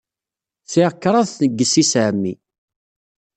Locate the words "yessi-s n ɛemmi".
1.57-2.33